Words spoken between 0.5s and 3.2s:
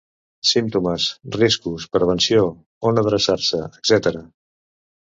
Símptomes, riscos, prevenció, on